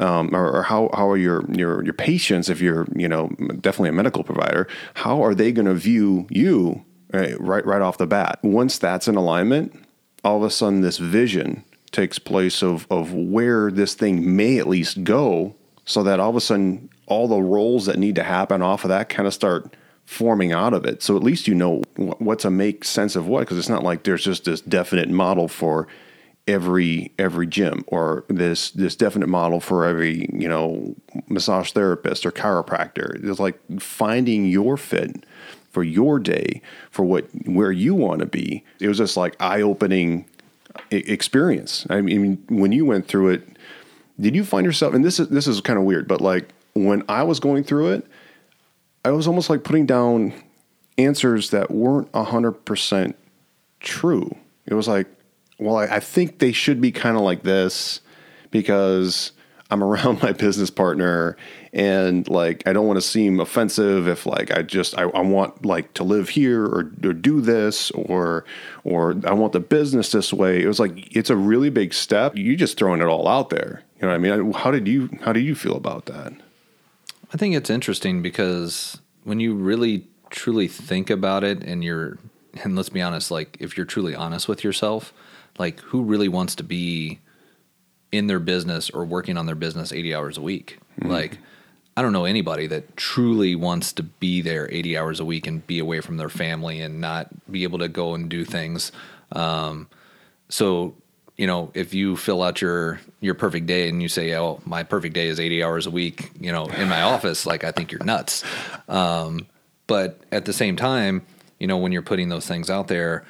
um, 0.00 0.34
or, 0.34 0.58
or, 0.58 0.62
how, 0.62 0.90
how 0.94 1.10
are 1.10 1.16
your, 1.16 1.44
your 1.50 1.82
your 1.82 1.92
patients 1.92 2.48
if 2.48 2.60
you're 2.60 2.86
you 2.94 3.08
know 3.08 3.30
definitely 3.60 3.88
a 3.88 3.92
medical 3.92 4.22
provider 4.22 4.68
how 4.94 5.24
are 5.24 5.34
they 5.34 5.50
going 5.50 5.66
to 5.66 5.74
view 5.74 6.28
you 6.30 6.84
right, 7.12 7.40
right 7.40 7.66
right 7.66 7.82
off 7.82 7.98
the 7.98 8.06
bat. 8.06 8.38
Once 8.42 8.78
that's 8.78 9.08
in 9.08 9.16
alignment 9.16 9.84
all 10.24 10.38
of 10.38 10.42
a 10.42 10.50
sudden 10.50 10.80
this 10.80 10.98
vision 10.98 11.64
takes 11.90 12.18
place 12.18 12.62
of, 12.62 12.86
of 12.90 13.12
where 13.14 13.70
this 13.70 13.94
thing 13.94 14.36
may 14.36 14.58
at 14.58 14.68
least 14.68 15.04
go 15.04 15.54
so 15.84 16.02
that 16.02 16.20
all 16.20 16.30
of 16.30 16.36
a 16.36 16.40
sudden 16.40 16.88
all 17.06 17.28
the 17.28 17.40
roles 17.40 17.86
that 17.86 17.98
need 17.98 18.14
to 18.14 18.22
happen 18.22 18.60
off 18.60 18.84
of 18.84 18.88
that 18.90 19.08
kind 19.08 19.26
of 19.26 19.32
start 19.32 19.74
forming 20.04 20.52
out 20.52 20.74
of 20.74 20.84
it. 20.84 21.02
So 21.02 21.16
at 21.16 21.22
least 21.22 21.48
you 21.48 21.54
know 21.54 21.82
what 21.96 22.38
to 22.40 22.50
make 22.50 22.84
sense 22.84 23.16
of 23.16 23.26
what 23.26 23.40
because 23.40 23.58
it's 23.58 23.68
not 23.68 23.82
like 23.82 24.04
there's 24.04 24.24
just 24.24 24.44
this 24.44 24.60
definite 24.60 25.08
model 25.08 25.48
for 25.48 25.86
every 26.46 27.12
every 27.18 27.46
gym 27.46 27.84
or 27.88 28.24
this 28.28 28.70
this 28.70 28.96
definite 28.96 29.28
model 29.28 29.60
for 29.60 29.84
every 29.84 30.28
you 30.32 30.48
know 30.48 30.94
massage 31.28 31.72
therapist 31.72 32.24
or 32.24 32.32
chiropractor. 32.32 33.22
It's 33.22 33.40
like 33.40 33.58
finding 33.80 34.46
your 34.46 34.76
fit 34.76 35.24
for 35.78 35.84
your 35.84 36.18
day 36.18 36.60
for 36.90 37.04
what 37.04 37.24
where 37.46 37.70
you 37.70 37.94
want 37.94 38.18
to 38.18 38.26
be 38.26 38.64
it 38.80 38.88
was 38.88 38.98
just 38.98 39.16
like 39.16 39.36
eye-opening 39.38 40.24
experience. 40.90 41.86
I 41.88 42.00
mean, 42.00 42.42
when 42.48 42.72
you 42.72 42.84
went 42.84 43.06
through 43.06 43.28
it, 43.28 43.46
did 44.18 44.34
you 44.34 44.44
find 44.44 44.64
yourself? 44.66 44.92
And 44.92 45.04
this 45.04 45.20
is 45.20 45.28
this 45.28 45.46
is 45.46 45.60
kind 45.60 45.78
of 45.78 45.84
weird, 45.84 46.08
but 46.08 46.20
like 46.20 46.48
when 46.74 47.04
I 47.08 47.22
was 47.22 47.38
going 47.38 47.62
through 47.62 47.90
it, 47.90 48.06
I 49.04 49.10
was 49.10 49.28
almost 49.28 49.48
like 49.50 49.62
putting 49.62 49.86
down 49.86 50.34
answers 50.96 51.50
that 51.50 51.70
weren't 51.70 52.12
hundred 52.12 52.64
percent 52.64 53.14
true. 53.78 54.36
It 54.66 54.74
was 54.74 54.88
like, 54.88 55.06
well, 55.58 55.76
I, 55.76 55.84
I 55.84 56.00
think 56.00 56.40
they 56.40 56.50
should 56.50 56.80
be 56.80 56.90
kind 56.90 57.16
of 57.16 57.22
like 57.22 57.44
this 57.44 58.00
because 58.50 59.30
I'm 59.70 59.82
around 59.82 60.22
my 60.22 60.32
business 60.32 60.70
partner 60.70 61.36
and 61.72 62.26
like 62.28 62.66
I 62.66 62.72
don't 62.72 62.86
want 62.86 62.96
to 62.96 63.06
seem 63.06 63.40
offensive 63.40 64.08
if 64.08 64.24
like 64.26 64.50
I 64.50 64.62
just 64.62 64.96
I, 64.96 65.02
I 65.02 65.20
want 65.20 65.64
like 65.64 65.94
to 65.94 66.04
live 66.04 66.30
here 66.30 66.64
or, 66.64 66.90
or 67.04 67.12
do 67.12 67.40
this 67.40 67.90
or 67.92 68.44
or 68.84 69.16
I 69.26 69.32
want 69.32 69.52
the 69.52 69.60
business 69.60 70.10
this 70.12 70.32
way. 70.32 70.62
It 70.62 70.66
was 70.66 70.80
like 70.80 71.14
it's 71.14 71.30
a 71.30 71.36
really 71.36 71.70
big 71.70 71.92
step. 71.92 72.36
You 72.36 72.56
just 72.56 72.78
throwing 72.78 73.00
it 73.00 73.06
all 73.06 73.28
out 73.28 73.50
there. 73.50 73.82
You 73.96 74.02
know 74.02 74.08
what 74.08 74.14
I 74.14 74.18
mean? 74.18 74.52
How 74.52 74.70
did 74.70 74.88
you 74.88 75.10
how 75.22 75.32
do 75.32 75.40
you 75.40 75.54
feel 75.54 75.76
about 75.76 76.06
that? 76.06 76.32
I 77.32 77.36
think 77.36 77.54
it's 77.54 77.68
interesting 77.68 78.22
because 78.22 78.98
when 79.24 79.38
you 79.38 79.54
really 79.54 80.06
truly 80.30 80.68
think 80.68 81.10
about 81.10 81.44
it 81.44 81.62
and 81.62 81.84
you're 81.84 82.18
and 82.64 82.74
let's 82.74 82.88
be 82.88 83.02
honest, 83.02 83.30
like 83.30 83.56
if 83.60 83.76
you're 83.76 83.86
truly 83.86 84.14
honest 84.14 84.48
with 84.48 84.64
yourself, 84.64 85.12
like 85.58 85.80
who 85.80 86.02
really 86.02 86.28
wants 86.28 86.54
to 86.56 86.62
be 86.62 87.18
in 88.12 88.26
their 88.26 88.38
business 88.38 88.90
or 88.90 89.04
working 89.04 89.36
on 89.36 89.46
their 89.46 89.54
business 89.54 89.92
80 89.92 90.14
hours 90.14 90.38
a 90.38 90.42
week. 90.42 90.78
Mm-hmm. 91.00 91.10
Like, 91.10 91.38
I 91.96 92.02
don't 92.02 92.12
know 92.12 92.24
anybody 92.24 92.66
that 92.68 92.96
truly 92.96 93.56
wants 93.56 93.92
to 93.94 94.02
be 94.04 94.40
there 94.40 94.68
80 94.70 94.96
hours 94.96 95.20
a 95.20 95.24
week 95.24 95.46
and 95.46 95.66
be 95.66 95.78
away 95.78 96.00
from 96.00 96.16
their 96.16 96.28
family 96.28 96.80
and 96.80 97.00
not 97.00 97.28
be 97.50 97.64
able 97.64 97.80
to 97.80 97.88
go 97.88 98.14
and 98.14 98.28
do 98.28 98.44
things. 98.44 98.92
Um, 99.32 99.88
so, 100.48 100.94
you 101.36 101.46
know, 101.46 101.70
if 101.74 101.94
you 101.94 102.16
fill 102.16 102.42
out 102.42 102.60
your 102.60 103.00
your 103.20 103.34
perfect 103.34 103.66
day 103.66 103.88
and 103.88 104.00
you 104.02 104.08
say, 104.08 104.34
"Oh, 104.34 104.60
my 104.64 104.82
perfect 104.82 105.14
day 105.14 105.28
is 105.28 105.38
80 105.38 105.62
hours 105.62 105.86
a 105.86 105.90
week," 105.90 106.30
you 106.40 106.50
know, 106.50 106.66
in 106.66 106.88
my 106.88 107.02
office, 107.02 107.46
like 107.46 107.64
I 107.64 107.72
think 107.72 107.92
you're 107.92 108.04
nuts. 108.04 108.44
Um, 108.88 109.46
but 109.86 110.20
at 110.32 110.44
the 110.44 110.52
same 110.52 110.76
time, 110.76 111.22
you 111.58 111.66
know, 111.66 111.78
when 111.78 111.92
you're 111.92 112.02
putting 112.02 112.28
those 112.28 112.46
things 112.46 112.70
out 112.70 112.88
there, 112.88 113.24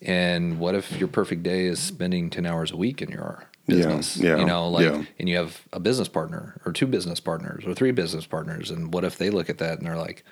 and 0.00 0.58
what 0.58 0.74
if 0.74 0.96
your 0.98 1.08
perfect 1.08 1.42
day 1.42 1.66
is 1.66 1.78
spending 1.78 2.30
10 2.30 2.46
hours 2.46 2.72
a 2.72 2.76
week 2.76 3.02
in 3.02 3.10
your 3.10 3.46
business. 3.66 4.16
Yeah, 4.16 4.30
yeah, 4.30 4.38
you 4.38 4.46
know, 4.46 4.68
like, 4.68 4.84
yeah. 4.84 5.04
and 5.18 5.28
you 5.28 5.36
have 5.36 5.62
a 5.72 5.80
business 5.80 6.08
partner 6.08 6.60
or 6.64 6.72
two 6.72 6.86
business 6.86 7.20
partners 7.20 7.64
or 7.66 7.74
three 7.74 7.92
business 7.92 8.26
partners. 8.26 8.70
And 8.70 8.92
what 8.92 9.04
if 9.04 9.18
they 9.18 9.30
look 9.30 9.48
at 9.50 9.58
that 9.58 9.78
and 9.78 9.86
they're 9.86 9.96
like, 9.96 10.24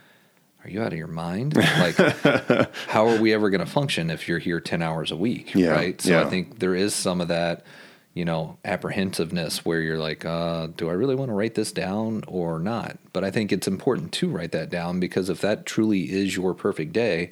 are 0.65 0.71
you 0.71 0.83
out 0.83 0.93
of 0.93 0.99
your 0.99 1.07
mind? 1.07 1.57
Like, 1.57 1.97
how 2.89 3.09
are 3.09 3.21
we 3.21 3.33
ever 3.33 3.49
going 3.51 3.65
to 3.65 3.71
function 3.71 4.11
if 4.11 4.29
you're 4.29 4.39
here 4.39 4.61
10 4.61 4.83
hours 4.83 5.11
a 5.11 5.17
week? 5.17 5.55
Yeah, 5.55 5.71
right. 5.71 6.01
So 6.01 6.21
I 6.21 6.29
think 6.29 6.59
there 6.59 6.75
is 6.75 6.95
some 6.95 7.21
of 7.21 7.29
that, 7.29 7.65
you 8.13 8.27
know, 8.27 8.59
apprehensiveness 8.65 9.65
where 9.65 9.81
you're 9.81 9.99
like, 9.99 10.25
uh, 10.25 10.67
do 10.77 10.91
I 10.91 10.93
really 10.93 11.15
want 11.15 11.31
to 11.31 11.35
write 11.35 11.55
this 11.55 11.73
down 11.73 12.25
or 12.27 12.59
not? 12.59 12.99
But 13.13 13.25
I 13.25 13.31
think 13.31 13.53
it's 13.53 13.69
important 13.69 14.13
to 14.13 14.29
write 14.29 14.53
that 14.53 14.69
down 14.69 15.01
because 15.01 15.31
if 15.31 15.41
that 15.41 15.65
truly 15.65 16.13
is 16.13 16.37
your 16.37 16.53
perfect 16.53 16.93
day, 16.93 17.31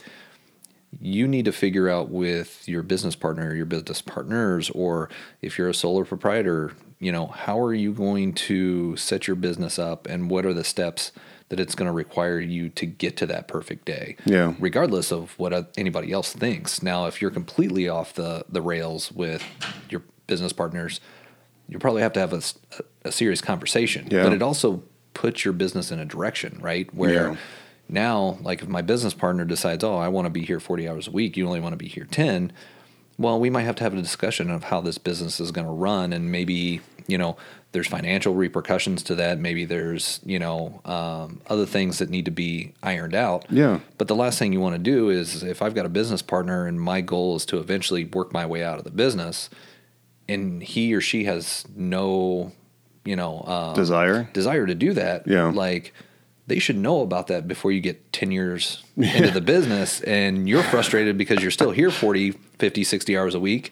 you 1.00 1.28
need 1.28 1.44
to 1.44 1.52
figure 1.52 1.88
out 1.88 2.10
with 2.10 2.66
your 2.68 2.82
business 2.82 3.14
partner, 3.14 3.54
your 3.54 3.66
business 3.66 4.02
partners, 4.02 4.70
or 4.70 5.08
if 5.42 5.58
you're 5.58 5.68
a 5.68 5.74
solo 5.74 6.04
proprietor, 6.04 6.72
you 6.98 7.12
know, 7.12 7.26
how 7.26 7.60
are 7.60 7.74
you 7.74 7.92
going 7.92 8.32
to 8.32 8.96
set 8.96 9.26
your 9.26 9.36
business 9.36 9.78
up 9.78 10.06
and 10.06 10.30
what 10.30 10.44
are 10.44 10.54
the 10.54 10.64
steps 10.64 11.12
that 11.50 11.60
it's 11.60 11.74
going 11.74 11.86
to 11.86 11.92
require 11.92 12.40
you 12.40 12.68
to 12.70 12.86
get 12.86 13.16
to 13.18 13.26
that 13.26 13.48
perfect 13.48 13.84
day? 13.84 14.16
Yeah. 14.24 14.54
Regardless 14.58 15.12
of 15.12 15.38
what 15.38 15.72
anybody 15.76 16.12
else 16.12 16.32
thinks. 16.32 16.82
Now, 16.82 17.06
if 17.06 17.22
you're 17.22 17.30
completely 17.30 17.88
off 17.88 18.14
the, 18.14 18.44
the 18.48 18.62
rails 18.62 19.12
with 19.12 19.44
your 19.90 20.02
business 20.26 20.52
partners, 20.52 21.00
you 21.68 21.78
probably 21.78 22.02
have 22.02 22.14
to 22.14 22.20
have 22.20 22.32
a, 22.32 22.42
a, 23.04 23.12
serious 23.12 23.40
conversation. 23.40 24.08
Yeah. 24.10 24.24
But 24.24 24.32
it 24.32 24.42
also 24.42 24.82
puts 25.14 25.44
your 25.44 25.52
business 25.52 25.90
in 25.90 26.00
a 26.00 26.04
direction, 26.04 26.58
right? 26.60 26.92
Where, 26.94 27.32
yeah 27.32 27.36
now, 27.88 28.38
like 28.42 28.62
if 28.62 28.68
my 28.68 28.82
business 28.82 29.14
partner 29.14 29.44
decides, 29.44 29.82
oh, 29.82 29.96
I 29.96 30.08
want 30.08 30.26
to 30.26 30.30
be 30.30 30.44
here 30.44 30.60
40 30.60 30.88
hours 30.88 31.08
a 31.08 31.10
week, 31.10 31.36
you 31.36 31.46
only 31.46 31.60
want 31.60 31.72
to 31.72 31.78
be 31.78 31.88
here 31.88 32.06
10, 32.10 32.52
well, 33.18 33.40
we 33.40 33.50
might 33.50 33.62
have 33.62 33.76
to 33.76 33.84
have 33.84 33.94
a 33.94 34.00
discussion 34.00 34.50
of 34.50 34.64
how 34.64 34.80
this 34.80 34.98
business 34.98 35.40
is 35.40 35.50
going 35.50 35.66
to 35.66 35.72
run. 35.72 36.12
And 36.12 36.30
maybe, 36.30 36.80
you 37.06 37.18
know, 37.18 37.36
there's 37.72 37.88
financial 37.88 38.34
repercussions 38.34 39.02
to 39.04 39.14
that. 39.16 39.38
Maybe 39.38 39.64
there's, 39.64 40.20
you 40.24 40.38
know, 40.38 40.80
um, 40.84 41.40
other 41.48 41.66
things 41.66 41.98
that 41.98 42.10
need 42.10 42.26
to 42.26 42.30
be 42.30 42.74
ironed 42.82 43.14
out. 43.14 43.46
Yeah. 43.50 43.80
But 43.96 44.08
the 44.08 44.14
last 44.14 44.38
thing 44.38 44.52
you 44.52 44.60
want 44.60 44.76
to 44.76 44.78
do 44.78 45.10
is 45.10 45.42
if 45.42 45.62
I've 45.62 45.74
got 45.74 45.84
a 45.84 45.90
business 45.90 46.22
partner 46.22 46.66
and 46.66 46.80
my 46.80 47.00
goal 47.00 47.36
is 47.36 47.44
to 47.46 47.58
eventually 47.58 48.04
work 48.04 48.32
my 48.32 48.46
way 48.46 48.62
out 48.62 48.78
of 48.78 48.84
the 48.84 48.90
business 48.90 49.50
and 50.28 50.62
he 50.62 50.94
or 50.94 51.00
she 51.00 51.24
has 51.24 51.64
no, 51.74 52.52
you 53.04 53.16
know, 53.16 53.42
um, 53.42 53.74
desire, 53.74 54.28
desire 54.32 54.66
to 54.66 54.74
do 54.74 54.92
that. 54.92 55.26
Yeah. 55.26 55.46
Like, 55.46 55.92
they 56.48 56.58
should 56.58 56.76
know 56.76 57.02
about 57.02 57.28
that 57.28 57.46
before 57.46 57.70
you 57.70 57.80
get 57.80 58.12
10 58.12 58.32
years 58.32 58.82
into 58.96 59.30
the 59.30 59.40
business 59.40 60.00
and 60.02 60.48
you're 60.48 60.62
frustrated 60.62 61.16
because 61.16 61.40
you're 61.42 61.50
still 61.50 61.70
here 61.70 61.90
40, 61.90 62.32
50, 62.32 62.84
60 62.84 63.16
hours 63.16 63.34
a 63.34 63.40
week 63.40 63.70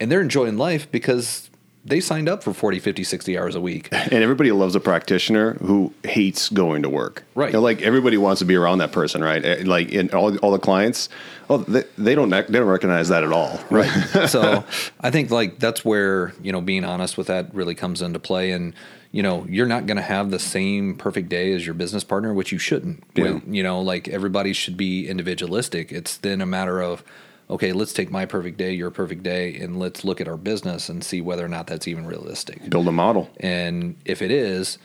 and 0.00 0.10
they're 0.10 0.20
enjoying 0.20 0.56
life 0.56 0.90
because 0.90 1.50
they 1.86 2.00
signed 2.00 2.28
up 2.28 2.42
for 2.42 2.52
40, 2.52 2.80
50, 2.80 3.04
60 3.04 3.38
hours 3.38 3.54
a 3.54 3.60
week. 3.60 3.88
And 4.06 4.22
everybody 4.22 4.52
loves 4.52 4.74
a 4.76 4.80
practitioner 4.80 5.54
who 5.54 5.92
hates 6.04 6.48
going 6.48 6.82
to 6.82 6.88
work. 6.88 7.24
Right. 7.34 7.48
You 7.48 7.54
know, 7.54 7.60
like 7.60 7.82
everybody 7.82 8.16
wants 8.16 8.38
to 8.38 8.44
be 8.44 8.54
around 8.54 8.78
that 8.78 8.92
person, 8.92 9.22
right? 9.22 9.44
Eh, 9.44 9.62
like 9.66 9.90
in 9.90 10.10
all, 10.10 10.36
all 10.38 10.52
the 10.52 10.60
clients, 10.60 11.08
oh, 11.50 11.58
they, 11.58 11.82
they 11.98 12.14
don't 12.14 12.30
they 12.30 12.42
don't 12.42 12.68
recognize 12.68 13.08
that 13.08 13.24
at 13.24 13.32
all. 13.32 13.58
Right. 13.70 13.90
so 14.28 14.64
I 15.00 15.10
think 15.10 15.30
like 15.30 15.58
that's 15.58 15.84
where, 15.84 16.32
you 16.40 16.52
know, 16.52 16.60
being 16.60 16.84
honest 16.84 17.18
with 17.18 17.26
that 17.26 17.52
really 17.52 17.74
comes 17.74 18.00
into 18.00 18.18
play 18.20 18.52
and 18.52 18.74
you 19.10 19.22
know, 19.22 19.46
you're 19.48 19.66
not 19.66 19.86
going 19.86 19.96
to 19.96 20.02
have 20.02 20.30
the 20.30 20.38
same 20.38 20.94
perfect 20.94 21.28
day 21.28 21.52
as 21.52 21.64
your 21.64 21.74
business 21.74 22.04
partner, 22.04 22.34
which 22.34 22.52
you 22.52 22.58
shouldn't. 22.58 23.02
Yeah. 23.14 23.24
When, 23.24 23.54
you 23.54 23.62
know, 23.62 23.80
like 23.80 24.08
everybody 24.08 24.52
should 24.52 24.76
be 24.76 25.08
individualistic. 25.08 25.90
It's 25.90 26.18
then 26.18 26.40
a 26.40 26.46
matter 26.46 26.82
of, 26.82 27.02
okay, 27.48 27.72
let's 27.72 27.92
take 27.92 28.10
my 28.10 28.26
perfect 28.26 28.58
day, 28.58 28.72
your 28.72 28.90
perfect 28.90 29.22
day, 29.22 29.56
and 29.56 29.78
let's 29.78 30.04
look 30.04 30.20
at 30.20 30.28
our 30.28 30.36
business 30.36 30.88
and 30.88 31.02
see 31.04 31.20
whether 31.20 31.44
or 31.44 31.48
not 31.48 31.66
that's 31.66 31.86
even 31.86 32.06
realistic. 32.06 32.68
Build 32.68 32.88
a 32.88 32.92
model. 32.92 33.30
And 33.38 33.96
if 34.04 34.22
it 34.22 34.30
is, 34.30 34.78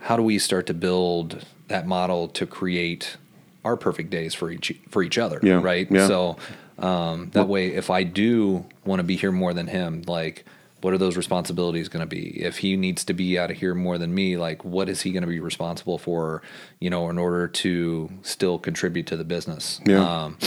how 0.00 0.16
do 0.16 0.22
we 0.22 0.38
start 0.38 0.66
to 0.66 0.74
build 0.74 1.44
that 1.68 1.86
model 1.86 2.28
to 2.28 2.46
create 2.46 3.16
our 3.64 3.76
perfect 3.76 4.10
days 4.10 4.34
for 4.34 4.50
each 4.50 4.72
for 4.88 5.02
each 5.02 5.18
other? 5.18 5.40
Yeah. 5.42 5.60
Right. 5.62 5.90
Yeah. 5.90 6.06
So 6.06 6.36
um, 6.78 7.30
that 7.32 7.48
way, 7.48 7.68
if 7.74 7.90
I 7.90 8.04
do 8.04 8.66
want 8.84 9.00
to 9.00 9.04
be 9.04 9.16
here 9.16 9.32
more 9.32 9.52
than 9.52 9.66
him, 9.66 10.02
like 10.06 10.44
what 10.82 10.92
are 10.94 10.98
those 10.98 11.16
responsibilities 11.16 11.88
going 11.88 12.02
to 12.02 12.06
be? 12.06 12.40
If 12.40 12.58
he 12.58 12.76
needs 12.76 13.04
to 13.06 13.14
be 13.14 13.38
out 13.38 13.50
of 13.50 13.56
here 13.56 13.74
more 13.74 13.98
than 13.98 14.14
me, 14.14 14.36
like 14.36 14.64
what 14.64 14.88
is 14.88 15.02
he 15.02 15.10
going 15.10 15.22
to 15.22 15.28
be 15.28 15.40
responsible 15.40 15.98
for, 15.98 16.42
you 16.78 16.90
know, 16.90 17.08
in 17.10 17.18
order 17.18 17.48
to 17.48 18.10
still 18.22 18.58
contribute 18.58 19.06
to 19.08 19.16
the 19.16 19.24
business? 19.24 19.80
Yeah. 19.84 20.24
Um, 20.24 20.38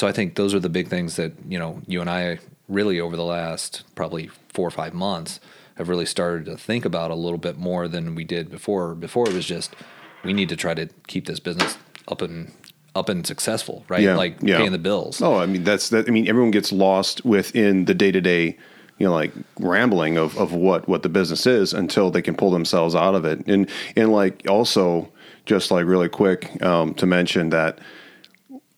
so 0.00 0.06
I 0.06 0.12
think 0.12 0.36
those 0.36 0.54
are 0.54 0.58
the 0.60 0.70
big 0.70 0.88
things 0.88 1.16
that, 1.16 1.34
you 1.46 1.58
know, 1.58 1.82
you 1.86 2.00
and 2.00 2.08
I 2.08 2.38
really 2.70 2.98
over 2.98 3.18
the 3.18 3.24
last 3.24 3.84
probably 3.94 4.30
four 4.48 4.66
or 4.66 4.70
five 4.70 4.94
months 4.94 5.40
have 5.74 5.90
really 5.90 6.06
started 6.06 6.46
to 6.46 6.56
think 6.56 6.86
about 6.86 7.10
a 7.10 7.14
little 7.14 7.36
bit 7.36 7.58
more 7.58 7.86
than 7.86 8.14
we 8.14 8.24
did 8.24 8.50
before. 8.50 8.94
Before 8.94 9.28
it 9.28 9.34
was 9.34 9.44
just, 9.44 9.76
we 10.24 10.32
need 10.32 10.48
to 10.48 10.56
try 10.56 10.72
to 10.72 10.88
keep 11.06 11.26
this 11.26 11.38
business 11.38 11.76
up 12.08 12.22
and 12.22 12.50
up 12.94 13.10
and 13.10 13.26
successful, 13.26 13.84
right? 13.88 14.00
Yeah, 14.00 14.16
like 14.16 14.36
yeah. 14.40 14.56
paying 14.56 14.72
the 14.72 14.78
bills. 14.78 15.20
Oh, 15.20 15.36
I 15.36 15.44
mean 15.44 15.64
that's 15.64 15.90
that. 15.90 16.08
I 16.08 16.10
mean 16.12 16.26
everyone 16.26 16.50
gets 16.50 16.72
lost 16.72 17.22
within 17.26 17.84
the 17.84 17.92
day 17.92 18.10
to 18.10 18.22
day, 18.22 18.56
you 18.96 19.06
know, 19.06 19.12
like 19.12 19.32
rambling 19.58 20.16
of, 20.16 20.34
of 20.38 20.54
what 20.54 20.88
what 20.88 21.02
the 21.02 21.10
business 21.10 21.46
is 21.46 21.74
until 21.74 22.10
they 22.10 22.22
can 22.22 22.34
pull 22.34 22.50
themselves 22.52 22.94
out 22.94 23.14
of 23.14 23.26
it. 23.26 23.46
And 23.46 23.68
and 23.96 24.10
like 24.12 24.44
also 24.48 25.12
just 25.44 25.70
like 25.70 25.84
really 25.84 26.08
quick 26.08 26.62
um, 26.62 26.94
to 26.94 27.04
mention 27.04 27.50
that 27.50 27.80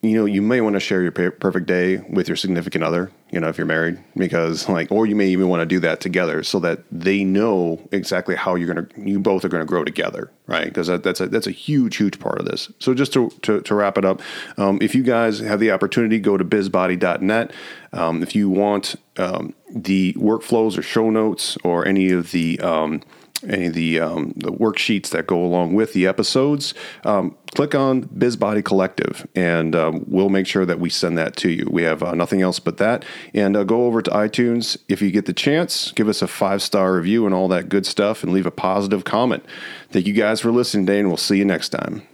you 0.02 0.16
know 0.16 0.24
you 0.24 0.42
may 0.42 0.60
want 0.60 0.74
to 0.74 0.80
share 0.80 1.00
your 1.00 1.12
perfect 1.12 1.66
day 1.66 1.98
with 2.10 2.28
your 2.28 2.36
significant 2.36 2.82
other 2.82 3.10
you 3.30 3.38
know 3.40 3.48
if 3.48 3.56
you're 3.56 3.66
married 3.66 4.02
because 4.16 4.68
like 4.68 4.90
or 4.90 5.06
you 5.06 5.14
may 5.14 5.28
even 5.28 5.48
want 5.48 5.60
to 5.60 5.66
do 5.66 5.78
that 5.80 6.00
together 6.00 6.42
so 6.42 6.58
that 6.58 6.80
they 6.90 7.24
know 7.24 7.80
exactly 7.92 8.34
how 8.34 8.54
you're 8.54 8.72
gonna 8.72 8.86
you 8.96 9.20
both 9.20 9.44
are 9.44 9.48
gonna 9.48 9.64
grow 9.64 9.84
together 9.84 10.30
right? 10.52 10.64
Because 10.64 10.88
that, 10.88 11.02
that's 11.02 11.20
a 11.20 11.26
that's 11.28 11.46
a 11.46 11.50
huge 11.50 11.96
huge 11.96 12.20
part 12.20 12.38
of 12.38 12.44
this. 12.44 12.70
So 12.78 12.94
just 12.94 13.12
to 13.14 13.30
to, 13.42 13.60
to 13.62 13.74
wrap 13.74 13.96
it 13.96 14.04
up 14.04 14.20
um, 14.58 14.78
if 14.82 14.94
you 14.94 15.02
guys 15.02 15.38
have 15.38 15.60
the 15.60 15.70
opportunity 15.70 16.18
go 16.18 16.36
to 16.36 16.44
bizbody.net 16.44 17.52
um, 17.92 18.22
if 18.22 18.34
you 18.34 18.50
want 18.50 18.96
um, 19.16 19.54
the 19.70 20.12
workflows 20.14 20.76
or 20.76 20.82
show 20.82 21.10
notes 21.10 21.56
or 21.64 21.86
any 21.86 22.10
of 22.10 22.32
the 22.32 22.60
um, 22.60 23.02
any 23.48 23.66
of 23.66 23.74
the 23.74 24.00
um, 24.00 24.32
the 24.36 24.52
worksheets 24.52 25.10
that 25.10 25.26
go 25.26 25.44
along 25.44 25.74
with 25.74 25.92
the 25.92 26.06
episodes, 26.06 26.74
um, 27.04 27.36
click 27.54 27.74
on 27.74 28.04
BizBody 28.04 28.64
Collective, 28.64 29.26
and 29.34 29.74
um, 29.74 30.04
we'll 30.06 30.28
make 30.28 30.46
sure 30.46 30.64
that 30.64 30.80
we 30.80 30.90
send 30.90 31.18
that 31.18 31.36
to 31.36 31.50
you. 31.50 31.68
We 31.70 31.82
have 31.82 32.02
uh, 32.02 32.14
nothing 32.14 32.42
else 32.42 32.58
but 32.58 32.78
that, 32.78 33.04
and 33.34 33.56
uh, 33.56 33.64
go 33.64 33.86
over 33.86 34.02
to 34.02 34.10
iTunes 34.10 34.76
if 34.88 35.02
you 35.02 35.10
get 35.10 35.26
the 35.26 35.32
chance. 35.32 35.92
Give 35.92 36.08
us 36.08 36.22
a 36.22 36.28
five 36.28 36.62
star 36.62 36.94
review 36.94 37.26
and 37.26 37.34
all 37.34 37.48
that 37.48 37.68
good 37.68 37.86
stuff, 37.86 38.22
and 38.22 38.32
leave 38.32 38.46
a 38.46 38.50
positive 38.50 39.04
comment. 39.04 39.44
Thank 39.90 40.06
you 40.06 40.14
guys 40.14 40.40
for 40.40 40.50
listening 40.50 40.86
today, 40.86 41.00
and 41.00 41.08
we'll 41.08 41.16
see 41.16 41.38
you 41.38 41.44
next 41.44 41.70
time. 41.70 42.06